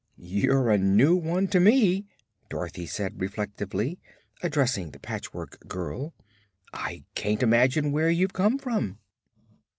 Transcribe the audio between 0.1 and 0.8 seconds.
"You're a